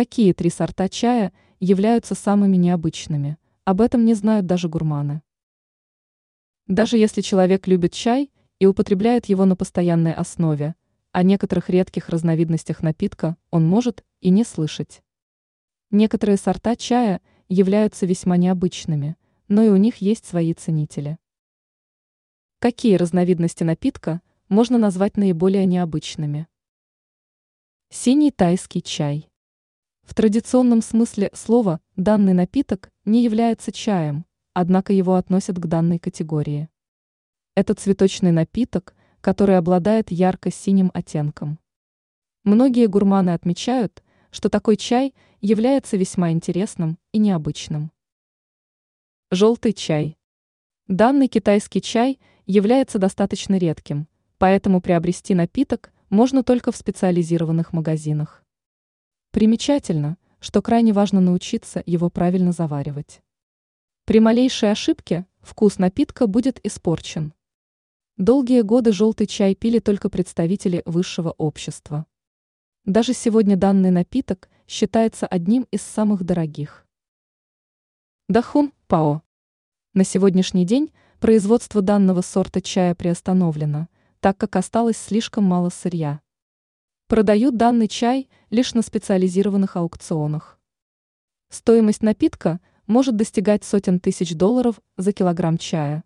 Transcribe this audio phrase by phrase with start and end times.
[0.00, 3.36] Какие три сорта чая являются самыми необычными?
[3.66, 5.20] Об этом не знают даже гурманы.
[6.66, 10.74] Даже если человек любит чай и употребляет его на постоянной основе,
[11.12, 15.02] о некоторых редких разновидностях напитка он может и не слышать.
[15.90, 17.20] Некоторые сорта чая
[17.50, 21.18] являются весьма необычными, но и у них есть свои ценители.
[22.58, 26.48] Какие разновидности напитка можно назвать наиболее необычными?
[27.90, 29.29] Синий тайский чай.
[30.10, 36.68] В традиционном смысле слова данный напиток не является чаем, однако его относят к данной категории.
[37.54, 41.60] Это цветочный напиток, который обладает ярко-синим оттенком.
[42.42, 47.92] Многие гурманы отмечают, что такой чай является весьма интересным и необычным.
[49.30, 50.18] Желтый чай.
[50.88, 58.44] Данный китайский чай является достаточно редким, поэтому приобрести напиток можно только в специализированных магазинах.
[59.32, 63.22] Примечательно, что крайне важно научиться его правильно заваривать.
[64.04, 67.32] При малейшей ошибке вкус напитка будет испорчен.
[68.16, 72.06] Долгие годы желтый чай пили только представители высшего общества.
[72.84, 76.84] Даже сегодня данный напиток считается одним из самых дорогих.
[78.28, 79.22] Дахун Пао.
[79.94, 83.86] На сегодняшний день производство данного сорта чая приостановлено,
[84.18, 86.20] так как осталось слишком мало сырья.
[87.10, 90.60] Продают данный чай лишь на специализированных аукционах.
[91.48, 96.04] Стоимость напитка может достигать сотен тысяч долларов за килограмм чая.